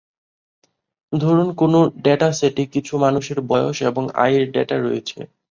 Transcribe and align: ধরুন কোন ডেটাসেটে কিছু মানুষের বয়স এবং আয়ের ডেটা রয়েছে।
ধরুন 1.13 1.47
কোন 1.55 1.73
ডেটাসেটে 2.03 2.63
কিছু 2.73 2.93
মানুষের 2.97 3.39
বয়স 3.49 3.77
এবং 3.89 4.03
আয়ের 4.17 4.45
ডেটা 4.53 4.75
রয়েছে। 4.79 5.19